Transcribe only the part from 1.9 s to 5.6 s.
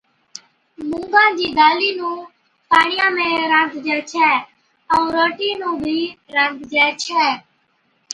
نُون پاڻِيا ۾ رانڌجَي ڇَي ائُون روٽِي